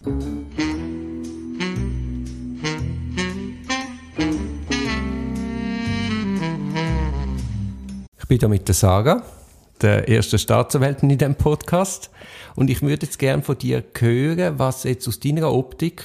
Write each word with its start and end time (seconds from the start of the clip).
Ich 0.00 0.06
bin 8.28 8.38
hier 8.38 8.48
mit 8.48 8.68
der 8.68 8.76
Sarah, 8.76 9.24
der 9.82 10.08
ersten 10.08 10.38
Staatsanwältin 10.38 11.10
in 11.10 11.18
diesem 11.18 11.34
Podcast. 11.34 12.10
Und 12.54 12.70
ich 12.70 12.80
würde 12.80 13.06
jetzt 13.06 13.18
gerne 13.18 13.42
von 13.42 13.58
dir 13.58 13.82
hören, 13.98 14.56
was 14.56 14.84
jetzt 14.84 15.08
aus 15.08 15.18
deiner 15.18 15.52
Optik 15.52 16.04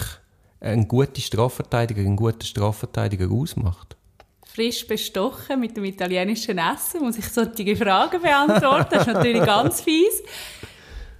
ein 0.59 0.87
guter 0.87 1.21
Strafverteidiger, 1.21 2.01
ein 2.01 2.15
guter 2.15 2.45
Strafverteidiger 2.45 3.29
ausmacht 3.29 3.95
frisch 4.55 4.85
bestochen 4.85 5.59
mit 5.59 5.75
dem 5.75 5.83
italienischen 5.83 6.59
Essen, 6.59 7.01
muss 7.01 7.17
ich 7.17 7.27
solche 7.27 7.75
Fragen 7.75 8.21
beantworten. 8.21 8.87
Das 8.91 9.07
ist 9.07 9.13
natürlich 9.15 9.43
ganz 9.43 9.81
fies. 9.81 10.21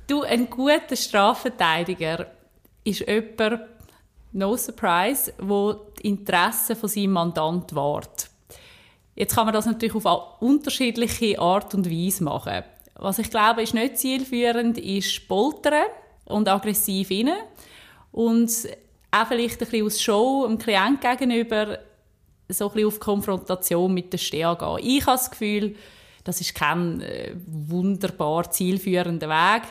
Du, 0.05 0.21
ein 0.21 0.47
guter 0.47 0.95
Strafverteidiger 0.95 2.27
ist 2.83 3.07
jemand, 3.07 3.61
no 4.31 4.57
surprise, 4.57 5.33
wo 5.39 5.73
die 5.73 6.09
Interessen 6.09 6.75
von 6.75 6.89
seinem 6.89 7.11
Mandant 7.11 7.73
wahrt. 7.75 8.29
Jetzt 9.15 9.35
kann 9.35 9.45
man 9.45 9.53
das 9.53 9.65
natürlich 9.65 9.95
auf 9.95 10.41
unterschiedliche 10.41 11.39
Art 11.39 11.73
und 11.75 11.89
Weise 11.89 12.23
machen. 12.23 12.63
Was 12.95 13.19
ich 13.19 13.29
glaube, 13.29 13.61
ist 13.61 13.73
nicht 13.73 13.97
zielführend, 13.97 14.77
ist 14.77 15.27
poltern 15.27 15.85
und 16.25 16.47
aggressiv 16.47 17.11
rein. 17.11 17.31
Und 18.11 18.51
auch 19.11 19.27
vielleicht 19.27 19.61
ein 19.61 19.67
bisschen 19.67 19.85
aus 19.85 20.01
Show 20.01 20.47
dem 20.47 20.57
Klient 20.57 21.01
gegenüber 21.01 21.79
so 22.49 22.67
ein 22.67 22.73
bisschen 22.73 22.87
auf 22.87 22.99
Konfrontation 22.99 23.93
mit 23.93 24.11
der 24.11 24.17
Stea 24.17 24.53
gehen. 24.55 24.79
Ich 24.81 25.05
habe 25.05 25.17
das 25.17 25.31
Gefühl, 25.31 25.75
das 26.23 26.41
ist 26.41 26.55
kein 26.55 27.01
äh, 27.01 27.35
wunderbar 27.45 28.49
zielführender 28.49 29.29
Weg, 29.29 29.63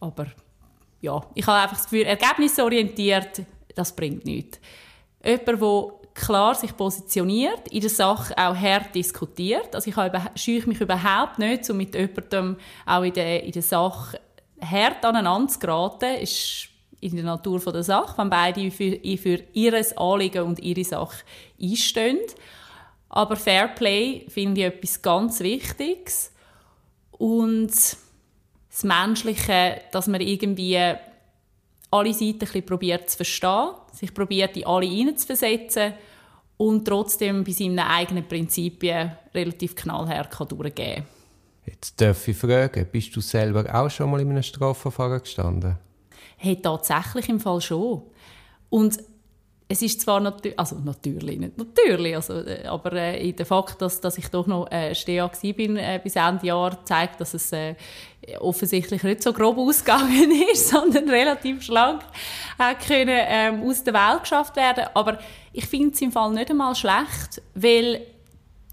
aber 0.00 0.26
ja, 1.04 1.20
ich 1.34 1.46
habe 1.46 1.58
einfach 1.58 1.76
das 1.76 1.84
Gefühl, 1.84 2.06
ergebnisorientiert, 2.06 3.42
das 3.74 3.94
bringt 3.94 4.24
nichts. 4.24 4.58
Jemand, 5.22 5.46
der 5.48 6.04
klar 6.14 6.54
sich 6.54 6.76
positioniert, 6.76 7.68
in 7.70 7.80
der 7.80 7.90
Sache 7.90 8.32
auch 8.38 8.56
hart 8.56 8.94
diskutiert. 8.94 9.74
Also 9.74 9.90
ich 9.90 9.96
scheue 10.40 10.66
mich 10.66 10.80
überhaupt 10.80 11.38
nicht, 11.38 11.68
um 11.68 11.76
mit 11.76 11.94
jemandem 11.94 12.56
auch 12.86 13.02
in 13.02 13.12
der, 13.12 13.42
in 13.42 13.52
der 13.52 13.62
Sache 13.62 14.20
hart 14.60 15.04
aneinander 15.04 15.52
zu 15.52 15.58
geraten. 15.58 16.14
Ist 16.20 16.68
in 17.00 17.16
der 17.16 17.24
Natur 17.24 17.60
der 17.60 17.82
Sache, 17.82 18.16
wenn 18.16 18.30
beide 18.30 18.70
für, 18.70 18.98
für 19.18 19.40
ihr 19.52 19.84
Anliegen 19.96 20.44
und 20.44 20.60
ihre 20.60 20.84
Sache 20.84 21.22
einstehen. 21.60 22.20
Aber 23.10 23.36
Fairplay 23.36 24.24
finde 24.28 24.62
ich 24.62 24.66
etwas 24.68 25.02
ganz 25.02 25.40
Wichtiges. 25.40 26.32
Und 27.10 27.72
das 28.74 28.82
Menschliche, 28.82 29.82
dass 29.92 30.08
man 30.08 30.20
irgendwie 30.20 30.76
alle 31.90 32.12
Seiten 32.12 32.32
ein 32.32 32.38
bisschen 32.38 32.66
probiert 32.66 33.08
zu 33.08 33.18
verstehen, 33.18 33.70
sich 33.92 34.12
probiert, 34.12 34.56
in 34.56 34.66
alle 34.66 34.86
hineinzuversetzen 34.86 35.92
und 36.56 36.84
trotzdem 36.84 37.44
bei 37.44 37.52
seinen 37.52 37.78
eigenen 37.78 38.26
Prinzipien 38.26 39.12
relativ 39.32 39.76
knallhart 39.76 40.30
kann 40.32 40.48
durchgehen 40.48 40.96
kann. 40.96 41.04
Jetzt 41.66 42.00
darf 42.00 42.26
ich 42.26 42.36
fragen, 42.36 42.86
bist 42.90 43.14
du 43.14 43.20
selber 43.20 43.72
auch 43.72 43.88
schon 43.90 44.10
mal 44.10 44.20
in 44.20 44.30
einem 44.30 44.42
Strafverfahren 44.42 45.20
gestanden? 45.20 45.78
Hey, 46.36 46.60
tatsächlich 46.60 47.28
im 47.28 47.38
Fall 47.38 47.60
schon. 47.60 48.02
Und 48.70 48.98
es 49.66 49.80
ist 49.80 50.00
zwar 50.02 50.20
natürlich, 50.20 50.58
also 50.58 50.76
natürlich, 50.76 51.38
nicht 51.38 51.56
natürlich, 51.56 52.14
also, 52.14 52.34
äh, 52.34 52.66
aber 52.66 52.92
äh, 52.92 53.32
der 53.32 53.46
Fakt, 53.46 53.80
dass, 53.80 54.00
dass 54.00 54.18
ich 54.18 54.28
doch 54.28 54.46
noch 54.46 54.70
äh, 54.70 54.94
Steher 54.94 55.30
bin 55.56 55.76
äh, 55.76 55.98
bis 56.02 56.16
Ende 56.16 56.46
Jahr, 56.46 56.84
zeigt, 56.84 57.20
dass 57.20 57.32
es 57.32 57.50
äh, 57.52 57.74
offensichtlich 58.40 59.02
nicht 59.02 59.22
so 59.22 59.32
grob 59.32 59.56
ausgegangen 59.56 60.30
ist, 60.52 60.68
sondern 60.68 61.08
relativ 61.08 61.62
schlank 61.62 62.02
äh, 62.58 62.74
können, 62.74 63.18
ähm, 63.26 63.62
aus 63.62 63.82
der 63.82 63.94
Welt 63.94 64.22
geschafft 64.22 64.54
werden. 64.56 64.84
Aber 64.92 65.18
ich 65.52 65.66
finde 65.66 65.94
es 65.94 66.02
im 66.02 66.12
Fall 66.12 66.32
nicht 66.32 66.50
einmal 66.50 66.74
schlecht, 66.74 67.40
weil 67.54 68.02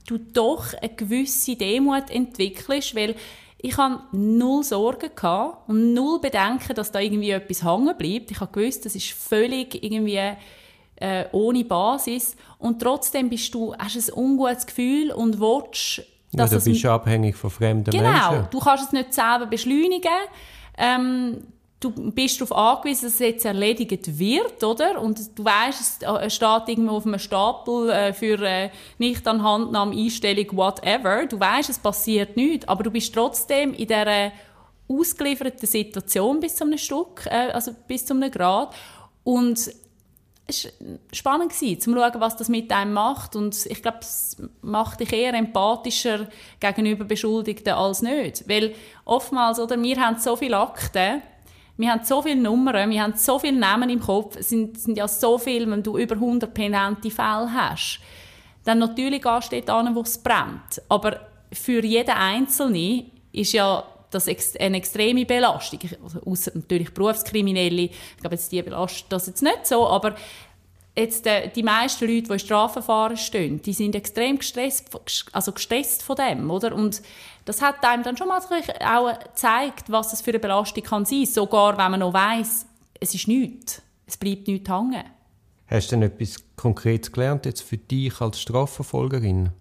du 0.07 0.17
doch 0.17 0.73
eine 0.73 0.93
gewisse 0.93 1.55
Demut 1.55 2.09
entwickelst, 2.09 2.95
weil 2.95 3.15
ich 3.59 3.77
hatte 3.77 4.01
null 4.11 4.63
Sorgen 4.63 5.11
und 5.67 5.93
null 5.93 6.19
Bedenken, 6.19 6.75
dass 6.75 6.91
da 6.91 6.99
irgendwie 6.99 7.29
etwas 7.29 7.63
hängen 7.63 7.95
bleibt. 7.95 8.31
Ich 8.31 8.39
habe 8.39 8.51
gewusst, 8.51 8.85
das 8.85 8.95
ist 8.95 9.11
völlig 9.11 9.83
irgendwie 9.83 10.19
äh, 11.01 11.25
ohne 11.31 11.63
Basis. 11.65 12.35
Und 12.59 12.81
trotzdem 12.81 13.29
bist 13.29 13.53
du, 13.53 13.75
hast 13.75 13.95
ein 13.95 14.13
ungutes 14.13 14.65
Gefühl 14.65 15.11
und 15.11 15.39
willst, 15.39 16.03
dass 16.31 16.51
ja, 16.51 16.59
du 16.59 16.63
bist 16.63 16.85
abhängig 16.85 17.35
von 17.35 17.49
fremden 17.49 17.91
genau, 17.91 18.09
Menschen. 18.09 18.29
Genau, 18.29 18.47
du 18.49 18.59
kannst 18.59 18.85
es 18.85 18.91
nicht 18.93 19.13
selber 19.13 19.47
beschleunigen. 19.47 20.11
Ähm, 20.77 21.43
du 21.81 21.91
bist 22.11 22.39
darauf 22.39 22.55
angewiesen, 22.55 23.05
dass 23.05 23.15
es 23.15 23.19
jetzt 23.19 23.45
erledigt 23.45 24.17
wird, 24.17 24.63
oder? 24.63 25.01
Und 25.01 25.37
du 25.37 25.43
weißt, 25.43 26.03
es 26.21 26.35
steht 26.35 26.67
irgendwo 26.67 26.97
auf 26.97 27.05
einem 27.05 27.19
Stapel 27.19 27.89
äh, 27.89 28.13
für 28.13 28.39
äh, 28.41 28.69
nicht 28.97 29.27
an 29.27 29.43
Handnahme, 29.43 29.95
Einstellung, 29.95 30.45
whatever. 30.55 31.25
Du 31.25 31.39
weißt, 31.39 31.69
es 31.69 31.79
passiert 31.79 32.37
nichts, 32.37 32.67
aber 32.67 32.83
du 32.83 32.91
bist 32.91 33.13
trotzdem 33.13 33.73
in 33.73 33.87
dieser 33.87 34.31
ausgelieferten 34.87 35.67
Situation 35.67 36.39
bis 36.39 36.55
zu 36.55 36.63
einem 36.63 36.77
Stück, 36.77 37.25
äh, 37.25 37.51
also 37.51 37.71
bis 37.87 38.05
zu 38.05 38.13
einem 38.13 38.31
Grad. 38.31 38.73
Und 39.23 39.71
war 40.51 40.99
spannend, 41.11 41.53
zu 41.53 41.75
schauen, 41.79 42.11
was 42.19 42.35
das 42.37 42.49
mit 42.49 42.71
einem 42.71 42.93
macht. 42.93 43.35
Und 43.35 43.65
ich 43.65 43.81
glaube, 43.81 43.99
es 44.01 44.37
macht 44.61 44.99
dich 44.99 45.13
eher 45.13 45.33
empathischer 45.33 46.27
gegenüber 46.59 47.05
Beschuldigten 47.05 47.73
als 47.73 48.01
nicht. 48.01 48.47
Weil 48.47 48.73
oftmals, 49.05 49.59
oder, 49.59 49.81
wir 49.81 49.99
haben 49.99 50.17
so 50.17 50.35
viele 50.35 50.57
Akten, 50.57 51.21
wir 51.77 51.91
haben 51.91 52.05
so 52.05 52.21
viele 52.21 52.39
Nummern, 52.39 52.89
wir 52.89 53.01
haben 53.01 53.13
so 53.15 53.39
viele 53.39 53.57
Namen 53.57 53.89
im 53.89 53.99
Kopf, 53.99 54.35
es 54.37 54.49
sind, 54.49 54.79
sind 54.79 54.97
ja 54.97 55.07
so 55.07 55.37
viele, 55.37 55.69
wenn 55.71 55.81
du 55.81 55.97
über 55.97 56.15
100 56.15 56.53
penante 56.53 57.09
Fälle 57.09 57.51
hast, 57.53 57.99
dann 58.63 58.79
natürlich 58.79 59.21
gehst 59.21 59.51
du 59.51 59.61
dort 59.61 59.69
an, 59.69 59.95
wo 59.95 60.01
es 60.01 60.17
brennt. 60.17 60.81
Aber 60.89 61.19
für 61.51 61.83
jeden 61.83 62.11
Einzelnen 62.11 63.09
ist 63.31 63.53
ja 63.53 63.83
das 64.11 64.27
eine 64.59 64.77
extreme 64.77 65.25
Belastung. 65.25 65.79
Also, 66.03 66.19
außer 66.25 66.51
natürlich 66.53 66.93
Berufskriminelle, 66.93 67.83
ich 67.83 68.17
glaube, 68.19 68.35
jetzt 68.35 68.51
die 68.51 68.61
belastet 68.61 69.05
das 69.09 69.27
jetzt 69.27 69.41
nicht 69.41 69.65
so, 69.65 69.87
aber 69.87 70.15
jetzt 70.95 71.25
äh, 71.25 71.49
die 71.49 71.63
meisten 71.63 72.05
Leute, 72.05 72.27
die 72.27 72.33
in 72.33 72.39
Strafverfahren 72.39 73.17
stehen, 73.17 73.61
die 73.61 73.73
sind 73.73 73.95
extrem 73.95 74.37
gestresst, 74.37 74.89
also 75.31 75.51
gestresst 75.51 76.03
von 76.03 76.15
dem, 76.15 76.49
oder? 76.49 76.75
Und 76.75 77.01
das 77.45 77.61
hat 77.61 77.83
einem 77.83 78.03
dann 78.03 78.17
schon 78.17 78.27
mal 78.27 78.39
auch 78.39 79.19
gezeigt, 79.19 79.85
was 79.87 80.11
das 80.11 80.21
für 80.21 80.31
eine 80.31 80.39
Belastung 80.39 80.83
kann 80.83 81.05
sein, 81.05 81.25
sogar 81.25 81.77
wenn 81.77 81.91
man 81.91 81.99
noch 82.01 82.13
weiß, 82.13 82.65
es 82.99 83.15
ist 83.15 83.27
nichts, 83.27 83.81
es 84.05 84.17
bleibt 84.17 84.47
nichts 84.47 84.69
hängen. 84.69 85.03
Hast 85.67 85.91
du 85.91 85.95
denn 85.95 86.03
etwas 86.03 86.35
Konkretes 86.57 87.11
gelernt 87.11 87.45
jetzt 87.45 87.61
für 87.61 87.77
dich 87.77 88.19
als 88.19 88.41
Strafverfolgerin? 88.41 89.51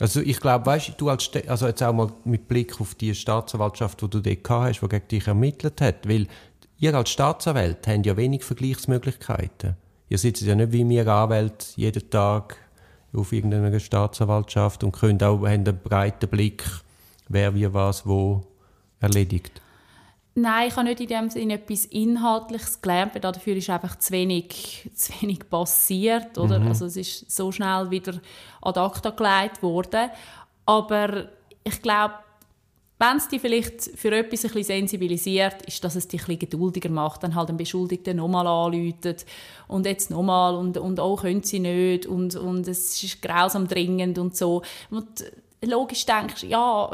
Also 0.00 0.20
ich 0.20 0.40
glaube, 0.40 0.66
weißt 0.66 0.94
du, 0.96 1.10
als 1.10 1.30
also 1.46 1.66
jetzt 1.66 1.82
auch 1.82 1.92
mal 1.92 2.10
mit 2.24 2.48
Blick 2.48 2.80
auf 2.80 2.94
die 2.94 3.14
Staatsanwaltschaft, 3.14 4.00
die 4.00 4.08
du 4.08 4.20
dort 4.20 4.50
hast, 4.50 4.80
die 4.80 4.88
gegen 4.88 5.08
dich 5.08 5.26
ermittelt 5.28 5.80
hat, 5.80 6.08
weil 6.08 6.26
ihr 6.78 6.94
als 6.94 7.10
Staatsanwalt 7.10 7.86
habt 7.86 8.06
ja 8.06 8.16
wenig 8.16 8.42
Vergleichsmöglichkeiten. 8.42 9.76
Ihr 10.08 10.18
sitzt 10.18 10.42
ja 10.42 10.54
nicht 10.54 10.72
wie 10.72 10.88
wir 10.88 11.06
Anwälte 11.06 11.66
jeden 11.76 12.10
Tag 12.10 12.56
auf 13.12 13.32
irgendeiner 13.32 13.78
Staatsanwaltschaft 13.78 14.82
und 14.82 14.92
könnt 14.92 15.22
auch, 15.22 15.42
habt 15.42 15.46
einen 15.46 15.78
breiten 15.78 16.28
Blick 16.28 16.64
wer 17.30 17.54
wie 17.54 17.72
was 17.72 18.06
wo 18.06 18.42
erledigt? 19.00 19.62
Nein, 20.34 20.68
ich 20.68 20.76
habe 20.76 20.88
nicht 20.88 21.00
in 21.00 21.08
dem 21.08 21.30
Sinne 21.30 21.54
etwas 21.54 21.86
Inhaltliches 21.86 22.80
gelernt, 22.80 23.14
weil 23.14 23.20
dafür 23.20 23.56
ist 23.56 23.68
einfach 23.68 23.98
zu 23.98 24.12
wenig, 24.12 24.88
zu 24.94 25.12
wenig 25.20 25.48
passiert. 25.50 26.38
Oder? 26.38 26.60
Mhm. 26.60 26.68
Also 26.68 26.86
es 26.86 26.96
ist 26.96 27.30
so 27.30 27.50
schnell 27.50 27.90
wieder 27.90 28.20
ad 28.62 28.78
acta 28.78 29.10
gelegt 29.10 29.62
worden. 29.62 30.10
Aber 30.66 31.28
ich 31.64 31.82
glaube, 31.82 32.14
wenn 33.00 33.16
es 33.16 33.28
dich 33.28 33.40
vielleicht 33.40 33.82
für 33.96 34.14
etwas 34.14 34.44
ein 34.44 34.50
bisschen 34.50 34.64
sensibilisiert, 34.64 35.62
ist, 35.62 35.82
dass 35.82 35.96
es 35.96 36.06
dich 36.06 36.20
ein 36.20 36.26
bisschen 36.26 36.50
geduldiger 36.50 36.90
macht, 36.90 37.22
dann 37.22 37.34
halt 37.34 37.48
den 37.48 37.56
Beschuldigten 37.56 38.18
nochmal 38.18 38.46
anläutet 38.46 39.24
und 39.68 39.86
jetzt 39.86 40.10
nochmal 40.10 40.54
und, 40.54 40.76
und 40.76 41.00
auch 41.00 41.22
können 41.22 41.42
sie 41.42 41.60
nicht 41.60 42.04
und, 42.04 42.36
und 42.36 42.68
es 42.68 43.02
ist 43.02 43.22
grausam 43.22 43.66
dringend 43.66 44.18
und 44.18 44.36
so. 44.36 44.60
Und 44.90 45.24
logisch 45.62 46.04
denkst 46.04 46.42
du, 46.42 46.46
ja, 46.48 46.90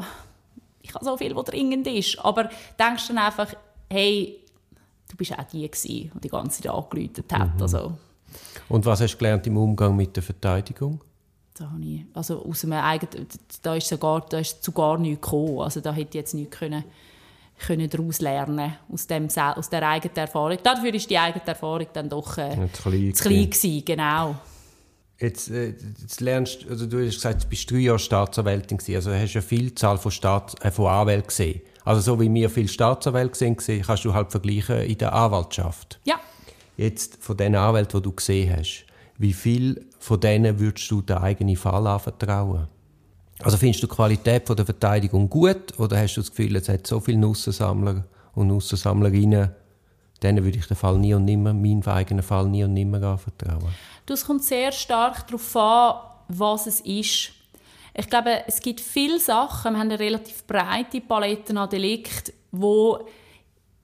ich 0.86 0.94
habe 0.94 1.04
so 1.04 1.16
viel, 1.16 1.34
was 1.34 1.44
dringend 1.44 1.86
ist. 1.86 2.18
Aber 2.20 2.48
denkst 2.78 3.08
dann 3.08 3.18
einfach, 3.18 3.52
hey, 3.90 4.40
du 5.08 5.16
bist 5.16 5.32
auch 5.32 5.44
die 5.44 5.68
gewesen, 5.68 6.10
die 6.14 6.20
die 6.20 6.28
ganze 6.28 6.62
Zeit 6.62 6.72
angeläutet 6.72 7.32
hat. 7.32 7.54
Mhm. 7.54 7.62
Also. 7.62 7.92
Und 8.68 8.86
was 8.86 9.00
hast 9.00 9.14
du 9.14 9.18
gelernt 9.18 9.46
im 9.46 9.56
Umgang 9.56 9.96
mit 9.96 10.14
der 10.16 10.22
Verteidigung? 10.22 11.00
Da, 11.54 11.70
habe 11.70 11.82
ich, 11.82 12.02
also 12.12 12.44
aus 12.44 12.64
einem 12.64 12.74
eigenen, 12.74 13.26
da 13.62 13.74
ist 13.74 13.88
sogar, 13.88 14.26
da 14.28 14.38
ist 14.38 14.62
zu 14.62 14.72
gar 14.72 14.98
nichts 14.98 15.22
gekommen. 15.22 15.60
Also 15.60 15.80
da 15.80 15.92
hätte 15.92 16.10
ich 16.10 16.14
jetzt 16.14 16.34
nichts 16.34 16.58
können, 16.58 16.84
können 17.66 17.88
daraus 17.88 18.20
lernen 18.20 18.74
aus, 18.92 19.06
dem, 19.06 19.28
aus 19.34 19.70
der 19.70 19.88
eigenen 19.88 20.16
Erfahrung. 20.16 20.58
Dafür 20.62 20.92
ist 20.92 21.08
die 21.08 21.18
eigene 21.18 21.46
Erfahrung 21.46 21.86
dann 21.94 22.10
doch 22.10 22.36
äh, 22.36 22.50
zu 22.72 22.82
klein, 22.82 23.14
zu 23.14 23.24
klein 23.24 23.50
gewesen, 23.50 23.84
genau. 23.84 24.36
Jetzt, 25.18 25.50
äh, 25.50 25.74
jetzt 26.00 26.20
lernst 26.20 26.66
also 26.68 26.86
du 26.86 27.04
hast 27.04 27.14
gesagt, 27.14 27.44
du 27.44 27.48
bist 27.48 27.70
drei 27.70 27.78
Jahre 27.78 27.98
Staatsanwältin 27.98 28.76
gewesen, 28.76 28.96
also 28.96 29.12
hast 29.12 29.34
eine 29.34 29.42
Vielzahl 29.42 29.96
von, 29.96 30.10
Staats, 30.10 30.54
äh, 30.60 30.70
von 30.70 30.86
Anwälten 30.88 31.28
gesehen. 31.28 31.62
Also 31.84 32.00
so 32.02 32.20
wie 32.20 32.32
wir 32.32 32.50
viele 32.50 32.68
Staatsanwälte 32.68 33.32
gesehen 33.32 33.56
haben, 33.56 33.82
kannst 33.82 34.04
du 34.04 34.12
halt 34.12 34.30
vergleichen 34.30 34.80
in 34.80 34.98
der 34.98 35.14
Anwaltschaft. 35.14 36.00
Ja. 36.04 36.16
Jetzt 36.76 37.16
von 37.20 37.36
den 37.36 37.54
Anwälten, 37.54 38.00
die 38.00 38.04
du 38.04 38.12
gesehen 38.12 38.54
hast, 38.56 38.84
wie 39.16 39.32
viel 39.32 39.86
von 39.98 40.20
denen 40.20 40.60
würdest 40.60 40.90
du 40.90 41.00
den 41.00 41.16
eigenen 41.16 41.56
Fall 41.56 41.86
anvertrauen? 41.86 42.68
Also 43.42 43.56
findest 43.56 43.82
du 43.82 43.86
die 43.86 43.94
Qualität 43.94 44.48
der 44.48 44.64
Verteidigung 44.64 45.28
gut 45.28 45.78
oder 45.78 45.98
hast 45.98 46.16
du 46.16 46.20
das 46.20 46.30
Gefühl, 46.30 46.56
es 46.56 46.68
hat 46.68 46.86
so 46.86 47.00
viele 47.00 47.18
Nussensammler 47.18 48.04
und 48.34 48.48
Nussensammlerinnen, 48.48 49.50
denen 50.22 50.44
würde 50.44 50.58
ich 50.58 50.66
den 50.66 50.76
Fall 50.76 50.98
nie 50.98 51.14
und 51.14 51.24
nimmer, 51.24 51.52
meinen 51.52 51.86
eigenen 51.86 52.22
Fall 52.22 52.46
nie 52.48 52.64
und 52.64 52.74
nimmer 52.74 53.02
anvertrauen? 53.02 53.74
es 54.08 54.24
kommt 54.24 54.44
sehr 54.44 54.72
stark 54.72 55.26
darauf 55.26 55.56
an, 55.56 55.94
was 56.28 56.66
es 56.66 56.80
ist. 56.80 57.32
Ich 57.94 58.08
glaube, 58.08 58.42
es 58.46 58.60
gibt 58.60 58.80
viele 58.80 59.18
Sachen, 59.18 59.72
wir 59.72 59.80
haben 59.80 59.90
eine 59.90 59.98
relativ 59.98 60.46
breite 60.46 61.00
Palette 61.00 61.58
an 61.58 61.68
Delikten, 61.68 62.34
wo 62.52 63.06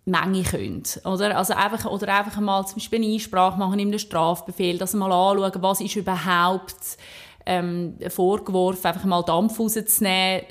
Menge 0.05 0.43
können. 0.43 0.83
Oder? 1.05 1.37
Also 1.37 1.55
einfach, 1.55 1.91
oder 1.91 2.19
einfach 2.19 2.41
mal 2.41 2.67
zum 2.67 2.77
Beispiel 2.77 3.03
eine 3.03 3.13
Einsprache 3.13 3.59
machen 3.59 3.79
in 3.79 3.89
einem 3.89 3.99
Strafbefehl, 3.99 4.77
dass 4.79 4.95
mal 4.95 5.13
anschauen, 5.13 5.63
was 5.63 5.81
ist 5.81 5.97
überhaupt 5.97 6.99
ähm, 7.47 7.97
vorgeworfen, 8.09 8.87
einfach 8.87 9.05
mal 9.05 9.23
Dampf 9.23 9.59
rauszunehmen, 9.59 10.45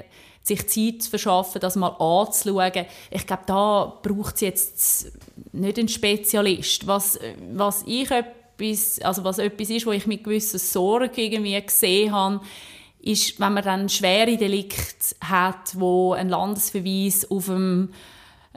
sich 0.43 0.67
Zeit 0.67 1.03
zu 1.03 1.09
verschaffen, 1.09 1.61
das 1.61 1.75
mal 1.75 1.89
anzuschauen. 1.99 2.85
Ich 3.11 3.27
glaube, 3.27 3.43
da 3.45 3.99
braucht 4.01 4.35
es 4.35 4.41
jetzt 4.41 5.11
nicht 5.51 5.77
einen 5.77 5.87
Spezialist. 5.87 6.87
Was, 6.87 7.19
was 7.53 7.83
ich 7.85 8.09
etwas, 8.09 8.99
also 9.01 9.23
was 9.23 9.37
etwas 9.37 9.69
ist, 9.69 9.85
wo 9.85 9.91
ich 9.91 10.07
mit 10.07 10.23
gewissen 10.23 10.59
Sorgen 10.59 11.11
irgendwie 11.15 11.61
gesehen 11.61 12.11
habe, 12.11 12.41
ist, 12.99 13.39
wenn 13.39 13.53
man 13.53 13.63
dann 13.63 13.89
schwere 13.89 14.37
Delikte 14.37 15.15
hat, 15.21 15.79
wo 15.79 16.13
ein 16.13 16.29
Landesverweis 16.29 17.29
auf 17.29 17.45
dem 17.45 17.89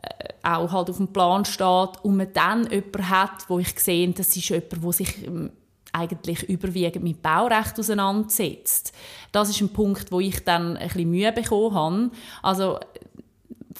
äh, 0.03 0.29
auch 0.43 0.73
halt 0.73 0.91
auf 0.91 0.99
dem 0.99 1.09
Plan 1.09 1.45
steht 1.45 2.03
und 2.03 2.17
man 2.17 2.33
dann 2.33 2.71
jemanden 2.71 3.09
hat, 3.09 3.49
wo 3.49 3.59
ich 3.59 3.79
sehe, 3.79 4.09
das 4.11 4.37
ist 4.37 4.49
jemand, 4.51 4.85
der 4.85 4.93
sich 4.93 5.27
ähm, 5.27 5.51
eigentlich 5.95 6.43
überwiegend 6.49 7.05
mit 7.05 7.23
Baurecht 7.23 7.79
auseinandersetzt. 7.79 8.93
Das 9.33 9.49
ist 9.49 9.61
ein 9.61 9.73
Punkt, 9.73 10.11
wo 10.11 10.21
ich 10.21 10.45
dann 10.45 10.77
ein 10.77 10.89
bisschen 10.89 11.11
Mühe 11.11 11.33
bekommen 11.33 11.75
habe. 11.75 12.11
Also 12.43 12.79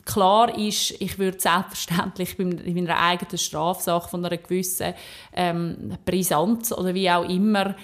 Klar 0.05 0.57
ist, 0.59 0.91
ich 1.01 1.19
würde 1.19 1.41
selbstverständlich 1.41 2.39
in 2.39 2.75
meiner 2.75 3.01
eigenen 3.01 3.39
Strafsache 3.39 4.09
von 4.09 4.25
einer 4.25 4.37
gewissen 4.37 4.93
ähm, 5.35 5.97
Brisanz 6.05 6.73
oder 6.73 6.95
wie 6.95 7.11
auch 7.11 7.29
immer 7.29 7.75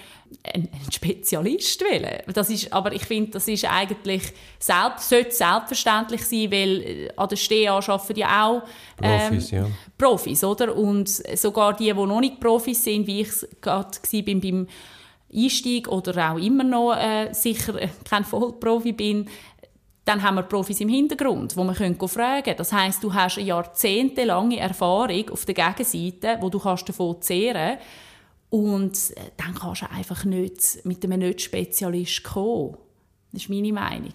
einen 0.43 0.69
Spezialist 0.91 1.81
wählen. 1.81 2.21
Das 2.33 2.49
ist, 2.49 2.71
aber 2.71 2.93
ich 2.93 3.03
finde, 3.03 3.31
das 3.31 3.47
ist 3.47 3.65
eigentlich 3.65 4.33
selbst, 4.59 5.09
sollte 5.09 5.31
selbstverständlich 5.31 6.23
sein, 6.23 6.51
weil 6.51 6.81
äh, 6.81 7.09
an 7.15 7.27
der 7.27 7.35
STEA 7.35 7.73
arbeiten 7.73 8.19
ja 8.19 8.47
auch 8.47 8.61
ähm, 9.01 9.29
Profis, 9.29 9.51
ja. 9.51 9.65
Profis, 9.97 10.43
oder? 10.43 10.75
Und 10.75 11.09
sogar 11.09 11.75
die, 11.75 11.85
die 11.85 11.93
noch 11.93 12.19
nicht 12.19 12.39
Profis 12.39 12.83
sind, 12.83 13.07
wie 13.07 13.21
ich 13.21 13.29
es 13.29 13.47
gerade 13.61 13.89
beim 14.23 14.67
Einstieg 15.33 15.87
oder 15.87 16.31
auch 16.31 16.37
immer 16.37 16.63
noch 16.63 16.93
äh, 16.93 17.33
sicher 17.33 17.73
kein 18.09 18.25
Vollprofi 18.25 18.91
bin, 18.91 19.27
dann 20.05 20.23
haben 20.23 20.35
wir 20.35 20.43
Profis 20.43 20.81
im 20.81 20.89
Hintergrund, 20.89 21.55
wo 21.55 21.63
man 21.63 21.75
fragen 21.75 21.97
können. 21.97 22.57
Das 22.57 22.73
heißt, 22.73 23.03
du 23.03 23.13
hast 23.13 23.37
eine 23.37 23.47
jahrzehntelange 23.47 24.57
Erfahrung 24.57 25.29
auf 25.29 25.45
der 25.45 25.53
Gegenseite, 25.53 26.37
wo 26.41 26.49
du 26.49 26.59
kannst 26.59 26.89
davon 26.89 27.21
zehren 27.21 27.77
und 28.49 28.95
äh, 29.15 29.21
dann 29.37 29.55
kannst 29.55 29.83
du 29.83 29.89
einfach 29.89 30.25
nicht 30.25 30.83
mit 30.83 31.03
einem 31.03 31.19
Nicht-Spezialist 31.19 32.23
kommen. 32.23 32.77
Das 33.31 33.43
ist 33.43 33.49
meine 33.49 33.71
Meinung. 33.71 34.13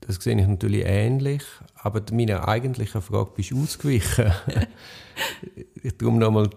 Das 0.00 0.16
sehe 0.16 0.38
ich 0.38 0.46
natürlich 0.46 0.84
ähnlich, 0.84 1.42
aber 1.76 2.02
meiner 2.12 2.46
eigentlichen 2.46 3.00
Frage 3.00 3.30
bist 3.34 3.50
du 3.50 3.62
ausgewichen. 3.62 4.32
ich 5.82 5.96
tue 5.96 6.12
nochmal 6.12 6.50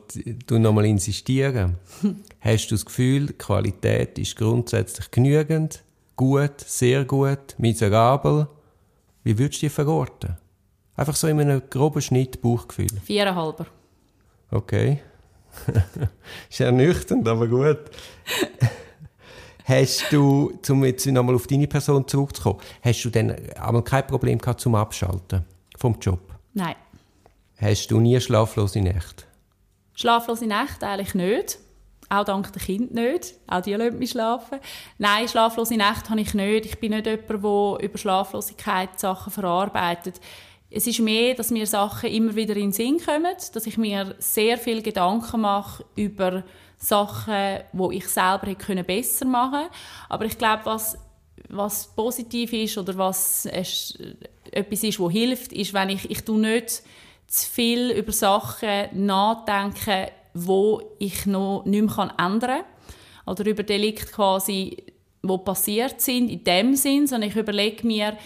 noch 0.49 0.83
insistieren. 0.83 1.75
Hast 2.41 2.67
du 2.67 2.75
das 2.75 2.85
Gefühl, 2.85 3.27
die 3.27 3.33
Qualität 3.33 4.17
ist 4.19 4.35
grundsätzlich 4.35 5.09
genügend? 5.11 5.83
Gut, 6.19 6.59
sehr 6.59 7.05
gut, 7.05 7.55
miserabel. 7.57 8.49
Wie 9.23 9.37
würdest 9.37 9.61
du 9.61 9.67
die 9.67 9.69
verorten? 9.69 10.35
Einfach 10.97 11.15
so 11.15 11.27
in 11.27 11.39
einem 11.39 11.61
groben 11.69 12.01
Schnitt 12.01 12.41
Bauchgefühl. 12.41 12.89
Viereinhalber. 13.05 13.67
Okay. 14.51 15.01
ist 16.49 16.59
ernüchternd, 16.59 17.25
aber 17.25 17.47
gut. 17.47 17.79
hast 19.63 20.11
du, 20.11 20.59
um 20.67 20.83
jetzt 20.83 21.05
nochmal 21.05 21.35
auf 21.35 21.47
deine 21.47 21.67
Person 21.67 22.05
zurückzukommen, 22.05 22.59
hast 22.81 23.01
du 23.05 23.09
dann 23.11 23.31
einmal 23.57 23.83
kein 23.83 24.05
Problem 24.05 24.39
gehabt 24.39 24.59
zum 24.59 24.75
Abschalten 24.75 25.45
vom 25.77 25.97
Job? 26.01 26.19
Nein. 26.53 26.75
Hast 27.55 27.91
du 27.91 28.01
nie 28.01 28.19
schlaflose 28.19 28.81
Nächte? 28.81 29.23
Schlaflose 29.93 30.47
Nächte 30.47 30.85
eigentlich 30.85 31.15
nicht. 31.15 31.59
Auch 32.09 32.25
dank 32.25 32.51
der 32.51 32.61
Kind 32.61 32.93
nicht. 32.93 33.35
Auch 33.47 33.61
die 33.61 33.73
lassen 33.73 33.99
mich 33.99 34.11
schlafen. 34.11 34.59
Nein, 34.97 35.27
schlaflose 35.27 35.75
Nächte 35.75 36.09
habe 36.09 36.21
ich 36.21 36.33
nicht. 36.33 36.65
Ich 36.65 36.79
bin 36.79 36.91
nicht 36.91 37.05
jemand, 37.05 37.29
der 37.29 37.85
über 37.85 37.97
Schlaflosigkeit 37.97 38.99
Sachen 38.99 39.31
verarbeitet. 39.31 40.19
Es 40.71 40.87
ist 40.87 40.99
mehr, 40.99 41.35
dass 41.35 41.51
mir 41.51 41.67
Sachen 41.67 42.09
immer 42.09 42.35
wieder 42.35 42.55
in 42.55 42.67
den 42.67 42.71
Sinn 42.71 42.99
kommen, 43.03 43.35
dass 43.53 43.65
ich 43.65 43.77
mir 43.77 44.15
sehr 44.19 44.57
viel 44.57 44.81
Gedanken 44.81 45.41
mache 45.41 45.85
über 45.95 46.43
Sachen, 46.77 47.59
wo 47.73 47.91
ich 47.91 48.07
selber 48.07 48.47
hätte 48.47 48.83
besser 48.83 49.25
machen 49.25 49.51
können. 49.51 49.69
Aber 50.09 50.25
ich 50.25 50.37
glaube, 50.37 50.65
was, 50.65 50.97
was 51.49 51.87
positiv 51.95 52.53
ist 52.53 52.77
oder 52.77 52.97
was 52.97 53.45
etwas 53.45 54.83
ist, 54.83 54.99
was 54.99 55.11
hilft, 55.11 55.53
ist, 55.53 55.73
wenn 55.73 55.89
ich, 55.89 56.09
ich 56.09 56.27
nicht 56.27 56.83
zu 57.27 57.49
viel 57.49 57.91
über 57.91 58.11
Sachen 58.11 59.05
nachdenke, 59.05 60.11
wo 60.33 60.81
ich 60.99 61.25
noch 61.25 61.65
nicht 61.65 61.95
mehr 61.95 62.15
ändern 62.17 62.41
kann. 62.41 62.63
Oder 63.25 63.45
über 63.45 63.63
Delikte 63.63 64.07
quasi, 64.07 64.77
wo 65.21 65.37
passiert 65.37 66.01
sind, 66.01 66.29
in 66.29 66.43
dem 66.43 66.75
Sinn, 66.75 67.07
sondern 67.07 67.29
ich 67.29 67.35
überlege 67.35 67.85
mir, 67.85 68.17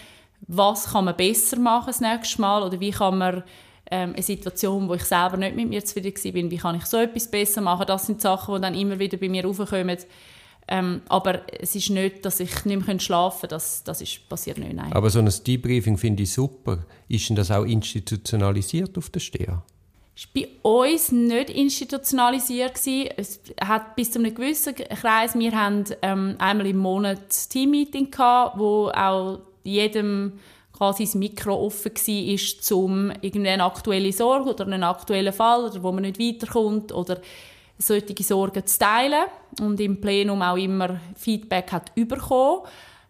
was 0.46 0.92
kann 0.92 1.06
man 1.06 1.16
besser 1.16 1.58
machen 1.58 1.86
das 1.88 2.00
nächste 2.00 2.40
Mal 2.40 2.62
oder 2.62 2.78
wie 2.80 2.90
kann 2.90 3.18
man 3.18 3.44
ähm, 3.90 4.12
eine 4.12 4.22
Situation, 4.22 4.88
wo 4.88 4.94
ich 4.94 5.04
selber 5.04 5.36
nicht 5.36 5.56
mit 5.56 5.68
mir 5.68 5.84
zufrieden 5.84 6.14
war, 6.14 6.50
wie 6.50 6.56
kann 6.56 6.76
ich 6.76 6.84
so 6.86 6.98
etwas 6.98 7.30
besser 7.30 7.60
machen. 7.60 7.86
Das 7.86 8.06
sind 8.06 8.20
Sachen, 8.20 8.54
die 8.54 8.60
dann 8.60 8.74
immer 8.74 8.98
wieder 8.98 9.16
bei 9.16 9.28
mir 9.28 9.44
raufkommen. 9.44 9.98
Ähm, 10.66 11.02
aber 11.08 11.42
es 11.60 11.74
ist 11.74 11.90
nicht, 11.90 12.24
dass 12.24 12.40
ich 12.40 12.64
nicht 12.64 12.86
mehr 12.86 12.98
schlafen 12.98 13.42
kann. 13.42 13.50
Das, 13.50 13.84
das 13.84 14.00
ist, 14.00 14.26
passiert 14.28 14.58
nicht, 14.58 14.72
nein. 14.72 14.92
Aber 14.92 15.10
so 15.10 15.18
ein 15.18 15.30
Debriefing 15.46 15.98
finde 15.98 16.22
ich 16.22 16.32
super. 16.32 16.86
Ist 17.08 17.28
denn 17.28 17.36
das 17.36 17.50
auch 17.50 17.64
institutionalisiert 17.64 18.96
auf 18.96 19.10
der 19.10 19.20
STEA? 19.20 19.62
War 20.16 20.42
bei 20.42 20.48
uns 20.62 21.12
nicht 21.12 21.50
institutionalisiert. 21.50 22.74
Es 23.16 23.40
hat 23.60 23.96
bis 23.96 24.12
zu 24.12 24.20
einem 24.20 24.34
gewissen 24.34 24.74
Kreis, 24.74 25.36
wir 25.36 25.52
haben 25.52 25.84
ähm, 26.02 26.36
einmal 26.38 26.66
im 26.66 26.78
Monat 26.78 27.50
Teammeeting 27.50 28.10
wo 28.54 28.90
auch 28.94 29.40
jedem 29.64 30.38
quasi 30.72 31.04
das 31.04 31.14
Mikro 31.14 31.54
offen 31.54 31.92
war, 31.94 32.76
um 32.76 33.12
irgendeine 33.20 33.64
aktuelle 33.64 34.12
Sorge 34.12 34.50
oder 34.50 34.66
einen 34.66 34.82
aktuellen 34.84 35.32
Fall 35.32 35.64
oder 35.64 35.82
wo 35.82 35.92
man 35.92 36.02
nicht 36.02 36.18
weiterkommt 36.18 36.92
oder 36.92 37.20
solche 37.78 38.22
Sorgen 38.22 38.66
zu 38.66 38.78
teilen. 38.78 39.24
Und 39.60 39.80
im 39.80 40.00
Plenum 40.00 40.42
auch 40.42 40.56
immer 40.56 41.00
Feedback 41.16 41.72
hat 41.72 41.92
bekommen 41.94 42.62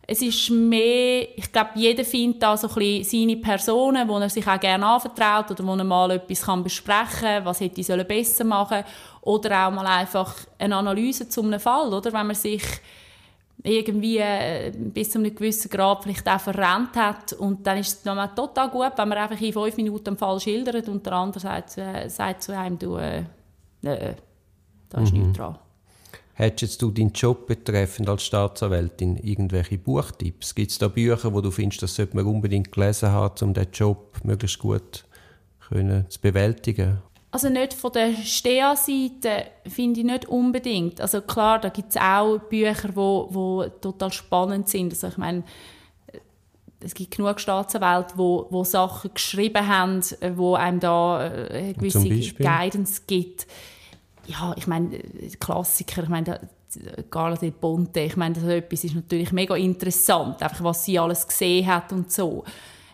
es 0.07 0.21
ist 0.21 0.51
mehr, 0.51 1.27
ich 1.37 1.51
glaube, 1.51 1.71
jeder 1.77 2.05
findet 2.05 2.43
da 2.43 2.57
so 2.57 2.69
ein 2.69 2.75
bisschen 2.75 3.05
seine 3.05 3.37
Personen, 3.37 4.07
wo 4.09 4.19
er 4.19 4.29
sich 4.29 4.47
auch 4.47 4.61
gerne 4.61 4.87
anvertraut 4.87 5.51
oder 5.51 5.67
wo 5.67 5.75
er 5.75 5.85
mal 5.85 6.11
etwas 6.11 6.43
kann 6.43 6.63
besprechen 6.63 7.21
kann, 7.21 7.45
was 7.45 7.61
hätte 7.61 7.81
ich 7.81 8.07
besser 8.07 8.45
machen 8.45 8.85
oder 9.23 9.67
auch 9.67 9.71
mal 9.71 9.87
einfach 9.87 10.35
eine 10.59 10.77
Analyse 10.77 11.29
zu 11.29 11.43
einem 11.43 11.61
Fall, 11.61 11.93
oder? 11.93 12.13
Wenn 12.13 12.27
man 12.27 12.37
sich 12.37 12.63
irgendwie 13.63 14.19
äh, 14.19 14.73
bis 14.77 15.11
zu 15.11 15.19
einem 15.19 15.35
gewissen 15.35 15.71
Grad 15.71 16.03
vielleicht 16.03 16.29
auch 16.29 16.41
verrennt 16.41 16.95
hat 16.97 17.33
und 17.33 17.67
dann 17.67 17.79
ist 17.79 18.05
es 18.07 18.35
total 18.35 18.69
gut, 18.69 18.93
wenn 18.97 19.09
man 19.09 19.19
einfach 19.19 19.41
in 19.41 19.55
fünf 19.55 19.77
Minuten 19.79 20.05
den 20.05 20.19
Fall 20.19 20.39
schildert 20.39 20.87
und 20.89 21.07
der 21.07 21.15
andere 21.15 21.41
sagt, 21.41 21.79
äh, 21.79 22.09
sagt 22.11 22.43
zu 22.43 22.57
einem, 22.57 22.79
du, 22.79 22.97
äh, 22.97 23.25
äh 23.83 24.15
da 24.91 25.01
ist 25.01 25.15
mhm. 25.15 25.21
nichts 25.21 25.39
dran. 25.39 25.59
Hättest 26.37 26.83
du 26.83 26.91
deinen 26.91 27.13
Job 27.13 27.47
betreffend 27.47 28.09
als 28.09 28.25
Staatsanwältin 28.25 29.17
irgendwelche 29.19 29.79
Buchtipps? 29.79 30.55
Gibt 30.57 30.73
es 30.73 30.79
da 30.79 30.89
Bücher, 30.89 31.33
wo 31.33 31.41
du 31.41 31.53
findest, 31.53 31.83
das 31.83 31.95
sollte 31.95 32.17
man 32.17 32.27
unbedingt 32.27 32.73
gelesen 32.73 33.11
haben, 33.11 33.35
um 33.43 33.55
diesen 33.55 33.71
Job 33.73 34.19
möglichst 34.25 34.59
gut 34.59 35.05
können, 35.69 36.11
zu 36.11 36.21
bewältigen? 36.21 36.99
Also 37.31 37.49
nicht 37.49 37.75
von 37.75 37.93
der 37.93 38.15
STEA-Seite 38.15 39.47
finde 39.69 40.01
ich 40.01 40.07
nicht 40.07 40.27
unbedingt. 40.27 41.01
Also 41.01 41.21
klar, 41.21 41.61
da 41.61 41.69
gibt 41.69 41.91
es 41.91 41.97
auch 41.97 42.39
Bücher, 42.39 42.89
die 42.89 42.97
wo, 42.97 43.29
wo 43.31 43.65
total 43.81 44.13
spannend 44.13 44.69
sind. 44.69 44.93
Also 44.93 45.07
ich 45.09 45.17
meine, 45.17 45.45
es 46.81 46.95
gibt 46.95 47.17
genug 47.17 47.39
Staatsanwälte, 47.39 48.15
wo, 48.17 48.49
wo 48.51 48.65
Sachen 48.65 49.15
geschrieben 49.15 49.67
haben, 49.69 50.01
wo 50.37 50.55
einem 50.55 50.81
da 50.81 51.27
äh, 51.27 51.59
eine 51.59 51.75
gewisse 51.75 52.09
Guidance 52.35 53.03
gibt 53.07 53.47
ja, 54.27 54.55
ich 54.57 54.67
meine, 54.67 54.99
Klassiker, 55.41 56.03
ich 56.03 56.09
meine, 56.09 56.41
Gala 57.11 57.37
del 57.37 57.53
Ponte, 57.53 58.01
ich 58.01 58.17
meine, 58.17 58.35
das 58.35 58.45
etwas 58.45 58.85
ist 58.85 58.95
natürlich 58.95 59.33
mega 59.33 59.57
interessant, 59.57 60.43
einfach 60.43 60.65
was 60.65 60.85
sie 60.85 60.99
alles 60.99 61.27
gesehen 61.27 61.67
hat 61.67 61.93
und 61.93 62.11
so. 62.11 62.45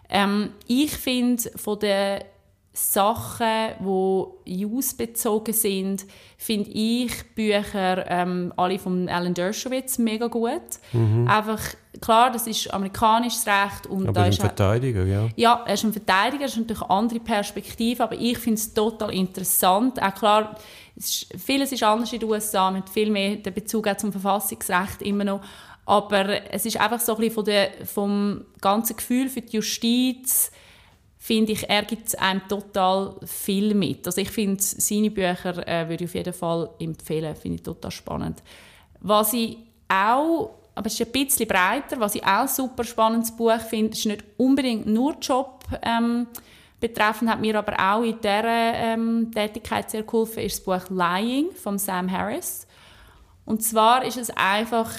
Ähm, 0.09 0.51
ich 0.67 0.93
finde, 0.93 1.51
von 1.57 1.79
den 1.79 2.21
Sachen, 2.73 3.75
die 3.81 4.65
use-bezogen 4.65 5.53
sind, 5.53 6.07
finde 6.39 6.71
ich 6.71 7.35
Bücher 7.35 8.09
ähm, 8.09 8.53
alle 8.57 8.79
von 8.79 9.09
Alan 9.09 9.35
Dershowitz 9.35 9.99
mega 9.99 10.29
gut. 10.29 10.79
Mhm. 10.93 11.27
Einfach, 11.29 11.61
klar, 12.01 12.31
das 12.31 12.47
ist 12.47 12.73
amerikanisches 12.73 13.45
Recht. 13.45 13.89
Und 13.89 14.05
aber 14.09 14.21
da 14.21 14.27
ist 14.27 14.41
ein 14.41 14.47
Verteidiger, 14.47 15.05
ja. 15.05 15.29
Ja, 15.35 15.65
er 15.67 15.75
ist 15.75 15.83
ein 15.83 15.93
Verteidiger, 15.93 16.45
das 16.45 16.53
ist 16.53 16.61
natürlich 16.61 16.83
eine 16.83 16.91
andere 16.91 17.21
Perspektive, 17.21 18.05
aber 18.05 18.15
ich 18.15 18.39
finde 18.39 18.61
es 18.61 18.73
total 18.73 19.13
interessant. 19.13 20.01
Auch 20.01 20.15
klar, 20.15 20.57
ist, 20.95 21.27
vieles 21.37 21.73
ist 21.73 21.83
anders 21.83 22.13
in 22.13 22.21
den 22.21 22.31
USA, 22.31 22.71
mit 22.71 22.89
viel 22.89 23.11
mehr 23.11 23.37
den 23.37 23.53
Bezug 23.53 23.89
zum 23.99 24.13
Verfassungsrecht 24.13 25.03
immer 25.03 25.25
noch. 25.25 25.41
Aber 25.87 26.53
es 26.53 26.67
ist 26.67 26.81
einfach 26.81 27.01
so 27.01 27.15
ein 27.15 27.19
bisschen 27.19 27.35
von 27.35 27.45
der, 27.45 27.71
vom 27.85 28.45
ganzen 28.61 28.95
Gefühl 28.95 29.29
für 29.29 29.41
die 29.41 29.57
Justiz, 29.57 30.53
finde 31.23 31.53
ich, 31.53 31.69
er 31.69 31.83
gibt 31.83 32.19
einem 32.19 32.41
total 32.49 33.15
viel 33.27 33.75
mit. 33.75 34.07
Also 34.07 34.23
ich 34.23 34.31
finde, 34.31 34.61
seine 34.63 35.11
Bücher 35.11 35.69
äh, 35.69 35.87
würde 35.87 36.05
ich 36.05 36.11
auf 36.11 36.15
jeden 36.15 36.33
Fall 36.33 36.71
empfehlen, 36.81 37.37
finde 37.37 37.57
ich 37.57 37.63
total 37.63 37.91
spannend. 37.91 38.43
Was 39.01 39.35
ich 39.35 39.59
auch, 39.87 40.51
aber 40.75 40.87
es 40.87 40.99
ist 40.99 41.07
ein 41.07 41.13
bisschen 41.13 41.47
breiter, 41.47 42.01
was 42.01 42.15
ich 42.15 42.25
auch 42.25 42.41
ein 42.41 42.49
super 42.49 42.85
spannendes 42.85 43.37
Buch 43.37 43.61
finde, 43.61 43.93
ist 43.93 44.07
nicht 44.07 44.25
unbedingt 44.39 44.87
nur 44.87 45.15
Job 45.21 45.63
ähm, 45.83 46.27
betreffend, 46.81 47.31
hat 47.31 47.41
mir 47.41 47.59
aber 47.59 47.75
auch 47.79 48.03
in 48.03 48.17
dieser 48.19 48.45
ähm, 48.45 49.31
Tätigkeit 49.31 49.91
sehr 49.91 50.05
geholfen, 50.05 50.43
ist 50.43 50.57
das 50.57 50.65
Buch 50.65 50.89
Lying 50.89 51.53
von 51.53 51.79
Sam 51.79 52.11
Harris. 52.11 52.67
Und 53.45 53.63
zwar 53.63 54.07
ist 54.07 54.17
es 54.17 54.31
einfach, 54.31 54.91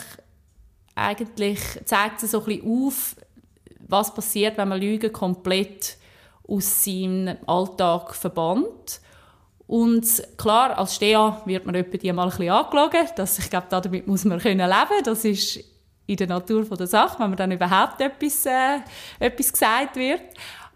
eigentlich 0.94 1.60
zeigt 1.86 2.22
es 2.22 2.32
so 2.32 2.42
ein 2.42 2.46
bisschen 2.46 2.88
auf, 2.88 3.16
was 3.88 4.14
passiert, 4.14 4.58
wenn 4.60 4.70
man 4.70 4.80
Lügen 4.80 5.12
komplett 5.12 5.98
aus 6.52 6.84
seinem 6.84 7.38
Alltag 7.48 8.14
verbannt. 8.14 9.02
Und 9.68 10.06
klar, 10.38 10.78
als 10.78 10.96
Steher 10.96 11.42
wird 11.46 11.66
man 11.66 11.76
etwa 11.76 11.98
die 11.98 12.12
mal 12.12 12.24
ein 12.24 12.30
bisschen 12.30 12.50
angeschaut. 12.50 13.14
Das, 13.16 13.40
ich 13.40 13.50
glaube, 13.50 13.68
damit 13.70 14.06
muss 14.06 14.26
man 14.26 14.40
können 14.40 14.68
leben. 14.68 15.04
Das 15.06 15.24
ist 15.24 15.64
in 16.08 16.18
der 16.18 16.28
Natur 16.28 16.66
der 16.66 16.88
Sache, 16.88 17.20
wenn 17.20 17.30
man 17.30 17.38
dann 17.38 17.52
überhaupt 17.52 18.02
etwas, 18.02 18.46
äh, 18.46 18.80
etwas 19.20 19.54
gesagt 19.54 19.96
wird. 19.96 20.22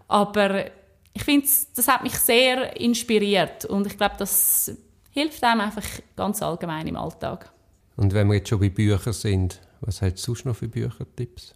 Aber 0.08 0.64
ich 1.12 1.24
finde, 1.24 1.46
das 1.74 1.88
hat 1.88 2.02
mich 2.02 2.14
sehr 2.14 2.78
inspiriert 2.80 3.64
und 3.66 3.86
ich 3.86 3.96
glaube, 3.96 4.14
das 4.18 4.74
hilft 5.10 5.42
einem 5.44 5.62
einfach 5.62 5.84
ganz 6.14 6.42
allgemein 6.42 6.86
im 6.86 6.96
Alltag. 6.96 7.50
Und 7.96 8.12
wenn 8.14 8.28
wir 8.28 8.34
jetzt 8.36 8.48
schon 8.48 8.60
bei 8.60 8.68
Büchern 8.68 9.12
sind, 9.12 9.60
was 9.80 10.02
hat 10.02 10.18
sonst 10.18 10.44
noch 10.44 10.56
für 10.56 10.68
Büchertipps? 10.68 11.54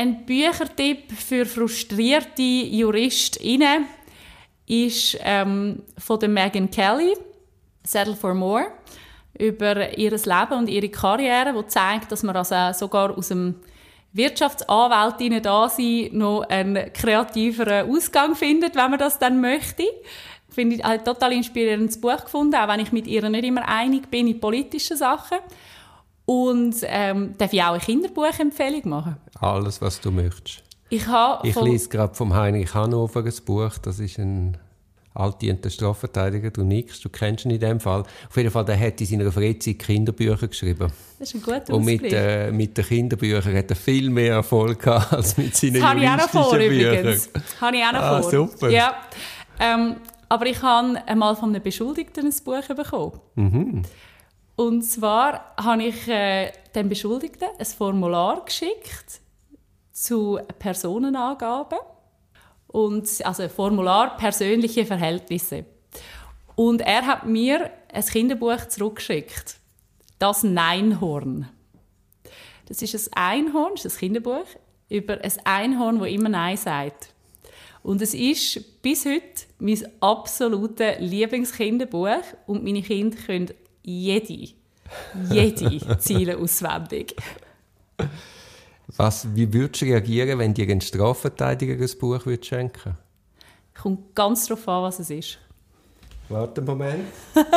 Ein 0.00 0.24
Büchertipp 0.24 1.12
für 1.12 1.44
frustrierte 1.44 2.40
JuristInnen 2.40 3.84
ist 4.66 5.18
ähm, 5.20 5.82
von 5.98 6.18
der 6.18 6.30
Megan 6.30 6.70
Kelly, 6.70 7.14
Settle 7.84 8.16
for 8.16 8.32
More, 8.32 8.68
über 9.38 9.98
ihr 9.98 10.12
Leben 10.12 10.52
und 10.52 10.70
ihre 10.70 10.88
Karriere, 10.88 11.54
wo 11.54 11.64
zeigt, 11.64 12.10
dass 12.10 12.22
man 12.22 12.34
also 12.34 12.72
sogar 12.72 13.14
aus 13.14 13.28
dem 13.28 13.56
Wirtschaftsanwältinnen 14.14 15.42
da 15.42 15.68
sein 15.68 16.08
noch 16.12 16.48
einen 16.48 16.90
kreativeren 16.94 17.90
Ausgang 17.90 18.34
findet, 18.34 18.76
wenn 18.76 18.90
man 18.92 18.98
das 18.98 19.18
dann 19.18 19.38
möchte. 19.42 19.84
Finde 20.48 20.76
ich 20.76 20.84
ein 20.86 21.04
total 21.04 21.34
inspirierendes 21.34 22.00
Buch 22.00 22.24
gefunden, 22.24 22.54
auch 22.54 22.68
wenn 22.68 22.80
ich 22.80 22.90
mit 22.90 23.06
ihr 23.06 23.28
nicht 23.28 23.44
immer 23.44 23.68
einig 23.68 24.10
bin 24.10 24.28
in 24.28 24.40
politischen 24.40 24.96
Sachen. 24.96 25.40
Und 26.30 26.76
ähm, 26.84 27.34
darf 27.38 27.52
ich 27.52 27.60
auch 27.60 27.72
eine 27.72 27.80
Kinderbuchempfehlung 27.80 28.88
machen? 28.88 29.16
Alles, 29.40 29.82
was 29.82 30.00
du 30.00 30.12
möchtest. 30.12 30.62
Ich, 30.88 31.04
ich 31.42 31.56
lese 31.56 31.88
gerade 31.88 32.14
vom 32.14 32.32
Heinrich 32.32 32.72
Hannover 32.72 33.24
ein 33.24 33.34
Buch. 33.44 33.78
Das 33.78 33.98
ist 33.98 34.16
ein 34.16 34.56
altdienter 35.12 35.70
Strafverteidiger. 35.70 36.52
Du 36.52 36.62
nix, 36.62 37.00
du 37.00 37.08
kennst 37.08 37.46
ihn 37.46 37.50
in 37.50 37.58
dem 37.58 37.80
Fall. 37.80 38.04
Auf 38.28 38.36
jeden 38.36 38.52
Fall, 38.52 38.64
der 38.64 38.78
hat 38.78 39.00
in 39.00 39.08
seiner 39.08 39.32
Freizeit 39.32 39.80
Kinderbücher 39.80 40.46
geschrieben. 40.46 40.92
Das 41.18 41.34
ist 41.34 41.34
ein 41.34 41.42
guter 41.42 41.74
Und 41.74 41.84
mit, 41.84 42.04
äh, 42.04 42.52
mit 42.52 42.78
den 42.78 42.84
Kinderbüchern 42.84 43.56
hat 43.56 43.70
er 43.70 43.76
viel 43.76 44.08
mehr 44.08 44.34
Erfolg 44.34 44.80
gehabt 44.82 45.12
als 45.12 45.36
mit 45.36 45.56
seinen 45.56 45.80
das 45.80 46.32
juristischen 46.32 46.58
Büchern. 46.68 47.06
Das 47.06 47.10
habe 47.10 47.10
ich 47.10 47.12
auch 47.12 47.12
noch 47.12 47.18
vor, 47.18 47.18
übrigens. 47.18 47.30
Habe 47.60 47.76
ich 47.76 47.82
auch 47.82 47.92
noch 47.92 48.00
ah, 48.00 48.22
vor. 48.22 48.30
super. 48.30 48.70
Ja. 48.70 48.94
Ähm, 49.58 49.96
aber 50.28 50.46
ich 50.46 50.62
habe 50.62 50.96
einmal 51.08 51.34
von 51.34 51.48
einem 51.48 51.60
Beschuldigten 51.60 52.26
ein 52.26 52.34
Buch 52.44 52.68
bekommen. 52.68 53.20
Mhm. 53.34 53.82
Und 54.60 54.82
zwar 54.82 55.54
habe 55.56 55.84
ich 55.84 56.06
äh, 56.06 56.52
dem 56.74 56.90
Beschuldigten 56.90 57.48
ein 57.58 57.64
Formular 57.64 58.44
geschickt 58.44 59.22
zu 59.90 60.38
Personenangaben 60.58 61.78
und 62.66 63.08
also 63.24 63.44
ein 63.44 63.48
Formular 63.48 64.18
persönliche 64.18 64.84
Verhältnisse. 64.84 65.64
Und 66.56 66.82
er 66.82 67.06
hat 67.06 67.24
mir 67.24 67.70
ein 67.90 68.04
Kinderbuch 68.04 68.68
zurückgeschickt. 68.68 69.56
Das 70.18 70.42
Neinhorn. 70.42 71.48
Das 72.68 72.82
ist 72.82 73.16
ein 73.16 73.46
Einhorn, 73.46 73.76
das 73.76 73.86
ist 73.86 73.96
ein 73.96 74.00
Kinderbuch 74.00 74.44
über 74.90 75.22
ein 75.22 75.32
Einhorn, 75.44 76.00
wo 76.00 76.04
immer 76.04 76.28
Nein 76.28 76.58
sagt. 76.58 77.14
Und 77.82 78.02
es 78.02 78.12
ist 78.12 78.82
bis 78.82 79.06
heute 79.06 79.46
mein 79.58 79.82
absolutes 80.00 80.96
Lieblingskinderbuch 80.98 82.24
und 82.46 82.62
meine 82.62 82.82
Kinder 82.82 83.16
können 83.16 83.54
jede, 83.82 84.54
jede 85.30 85.98
Ziele 85.98 86.38
auswendig. 86.38 87.16
Was, 88.96 89.26
wie 89.34 89.52
würdest 89.52 89.82
du 89.82 89.86
reagieren, 89.86 90.38
wenn 90.38 90.54
dir 90.54 90.68
ein 90.68 90.80
Strafverteidiger 90.80 91.74
ein 91.74 91.98
Buch 91.98 92.26
würde 92.26 92.44
schenken 92.44 92.96
Kommt 93.80 94.14
ganz 94.14 94.46
darauf 94.46 94.68
an, 94.68 94.82
was 94.82 94.98
es 94.98 95.10
ist. 95.10 95.38
Warte 96.28 96.60
einen 96.60 96.66
Moment. 96.66 97.06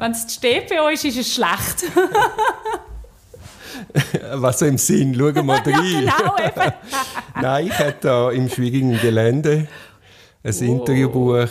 Wenn 0.00 0.12
es 0.12 0.26
die 0.26 0.32
StPO 0.32 0.88
ist, 0.88 1.04
ist 1.04 1.18
es 1.18 1.34
schlecht. 1.34 1.84
Was 4.32 4.62
im 4.62 4.78
Sinn, 4.78 5.14
schau 5.14 5.42
mal 5.42 5.58
rein. 5.58 6.04
ja, 6.04 6.16
genau, 6.16 6.36
eben. 6.38 6.72
Nein, 7.42 7.66
ich 7.66 7.78
habe 7.78 7.94
da 8.00 8.30
im 8.30 8.48
schwierigen 8.48 8.98
Gelände 9.00 9.66
ein 10.42 10.54
Oh. 10.60 10.64
Interviewbuch 10.64 11.48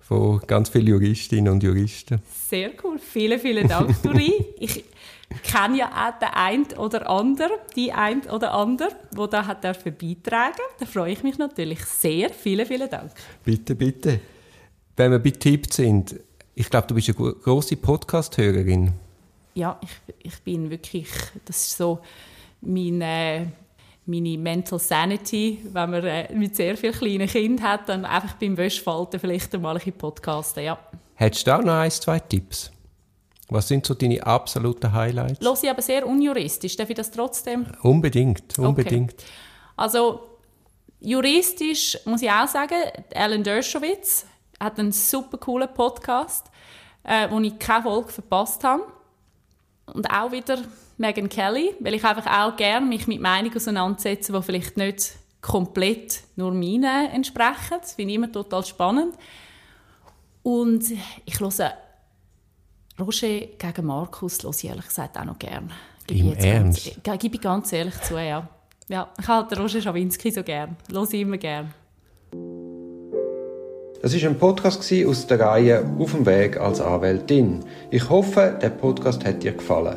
von 0.00 0.40
ganz 0.46 0.68
vielen 0.68 0.86
Juristinnen 0.88 1.52
und 1.52 1.62
Juristen. 1.62 2.20
Sehr 2.48 2.70
cool. 2.82 2.98
Vielen, 2.98 3.38
vielen 3.40 3.66
Dank, 3.68 3.94
Duri. 4.02 4.32
Ich 4.58 4.84
kenne 5.42 5.78
ja 5.78 5.86
auch 5.88 6.18
den 6.18 6.28
einen 6.34 6.66
oder 6.78 7.08
anderen, 7.08 7.52
die 7.74 7.92
ein 7.92 8.22
oder 8.30 8.52
andere, 8.52 8.88
der 9.16 9.26
da 9.28 9.46
hat 9.46 9.62
beitragen. 9.62 10.58
Da 10.78 10.86
freue 10.86 11.12
ich 11.12 11.22
mich 11.22 11.38
natürlich 11.38 11.84
sehr. 11.86 12.30
Vielen, 12.30 12.66
vielen 12.66 12.88
Dank. 12.90 13.12
Bitte, 13.44 13.74
bitte. 13.74 14.20
Wenn 14.96 15.10
wir 15.10 15.18
bei 15.18 15.30
Tipps 15.30 15.76
sind, 15.76 16.14
ich 16.54 16.70
glaube, 16.70 16.86
du 16.86 16.94
bist 16.94 17.08
eine 17.08 17.16
gro- 17.16 17.32
grosse 17.34 17.76
Podcast-Hörerin. 17.76 18.92
Ja, 19.54 19.80
ich, 19.82 20.14
ich 20.22 20.38
bin 20.42 20.70
wirklich, 20.70 21.08
das 21.44 21.56
ist 21.66 21.76
so 21.76 21.98
meine, 22.60 23.50
meine 24.06 24.36
Mental 24.36 24.78
Sanity, 24.78 25.60
wenn 25.72 25.90
man 25.90 26.04
äh, 26.04 26.32
mit 26.34 26.56
sehr 26.56 26.76
vielen 26.76 26.94
kleinen 26.94 27.28
Kindern 27.28 27.66
hat, 27.66 27.88
dann 27.88 28.04
einfach 28.04 28.34
beim 28.34 28.56
Wäschfalten 28.56 29.18
vielleicht 29.18 29.54
einmal 29.54 29.78
ein 29.78 29.92
podcasten, 29.92 30.64
ja. 30.64 30.78
Hättest 31.14 31.46
du 31.46 31.56
auch 31.56 31.62
noch 31.62 31.74
ein, 31.74 31.90
zwei 31.90 32.18
Tipps? 32.18 32.70
Was 33.48 33.68
sind 33.68 33.86
so 33.86 33.94
deine 33.94 34.24
absoluten 34.26 34.92
Highlights? 34.92 35.42
Los 35.42 35.62
ich 35.62 35.70
aber 35.70 35.82
sehr 35.82 36.06
unjuristisch, 36.06 36.76
darf 36.76 36.90
ich 36.90 36.96
das 36.96 37.10
trotzdem? 37.10 37.66
Unbedingt, 37.82 38.58
unbedingt. 38.58 39.14
Also 39.76 40.38
juristisch 41.00 41.98
muss 42.04 42.22
ich 42.22 42.30
auch 42.30 42.48
sagen, 42.48 42.76
Alan 43.14 43.42
Dershowitz 43.42 44.26
hat 44.58 44.78
einen 44.78 44.92
super 44.92 45.38
coolen 45.38 45.68
Podcast, 45.74 46.46
äh, 47.04 47.28
wo 47.30 47.38
ich 47.40 47.58
keine 47.58 47.82
Folge 47.82 48.08
verpasst 48.10 48.64
habe. 48.64 48.84
Und 49.86 50.10
auch 50.10 50.32
wieder 50.32 50.58
Megan 50.96 51.28
Kelly, 51.28 51.74
weil 51.80 51.94
ich 51.94 52.04
einfach 52.04 52.26
auch 52.26 52.56
gerne 52.56 52.86
mich 52.86 53.06
mit 53.06 53.20
Meinungen 53.20 53.56
auseinandersetze, 53.56 54.32
die 54.32 54.42
vielleicht 54.42 54.76
nicht 54.76 55.14
komplett 55.40 56.22
nur 56.36 56.52
meinen 56.52 57.10
entsprechen. 57.10 57.78
Das 57.80 57.94
finde 57.94 58.12
ich 58.12 58.16
immer 58.16 58.32
total 58.32 58.64
spannend. 58.64 59.14
Und 60.42 60.84
ich 61.24 61.40
höre 61.40 61.74
Roger 63.00 63.40
gegen 63.58 63.86
Markus 63.86 64.42
höre 64.42 64.50
ich 64.50 64.64
ehrlich 64.64 64.86
gesagt 64.86 65.18
auch 65.18 65.24
noch 65.24 65.38
gerne. 65.38 65.68
Im 66.10 66.32
Ernst? 66.34 67.02
Ganz, 67.02 67.20
gebe 67.20 67.36
ich 67.36 67.40
ganz 67.40 67.72
ehrlich 67.72 67.98
zu, 68.02 68.16
ja. 68.16 68.48
Ja, 68.88 69.08
ich 69.18 69.26
halte 69.26 69.58
Roger 69.58 69.80
Schawinski 69.80 70.30
so 70.30 70.42
gern. 70.42 70.76
Höre 70.92 71.04
ich 71.04 71.20
immer 71.20 71.38
gern. 71.38 71.72
Das 74.02 74.12
ist 74.12 74.24
ein 74.24 74.38
Podcast 74.38 74.92
aus 75.06 75.26
der 75.26 75.40
Reihe 75.40 75.82
Auf 75.98 76.12
dem 76.12 76.26
Weg 76.26 76.58
als 76.58 76.78
Anwältin. 76.78 77.64
Ich 77.90 78.10
hoffe, 78.10 78.58
der 78.60 78.68
Podcast 78.68 79.24
hat 79.24 79.42
dir 79.42 79.52
gefallen. 79.52 79.96